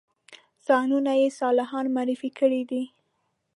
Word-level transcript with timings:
ځانونه 0.67 1.11
یې 1.21 1.27
صالحان 1.39 1.85
معرفي 1.95 2.29
کړي 2.39 2.61
دي. 2.69 2.83